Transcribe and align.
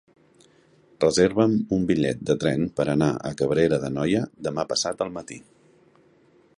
Reserva'm 1.03 1.53
un 1.77 1.83
bitllet 1.91 2.23
de 2.29 2.37
tren 2.45 2.65
per 2.79 2.87
anar 2.95 3.11
a 3.31 3.35
Cabrera 3.43 3.81
d'Anoia 3.85 4.23
demà 4.49 4.67
passat 4.75 5.05
al 5.07 5.17
matí. 5.21 5.43